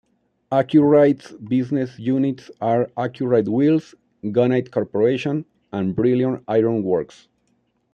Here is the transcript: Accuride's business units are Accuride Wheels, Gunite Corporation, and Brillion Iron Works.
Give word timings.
Accuride's 0.51 1.31
business 1.33 1.99
units 1.99 2.49
are 2.59 2.85
Accuride 2.97 3.47
Wheels, 3.47 3.93
Gunite 4.23 4.71
Corporation, 4.71 5.45
and 5.71 5.95
Brillion 5.95 6.41
Iron 6.47 6.81
Works. 6.81 7.27